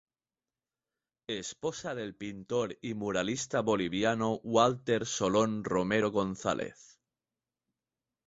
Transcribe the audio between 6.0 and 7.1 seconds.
Gonzales.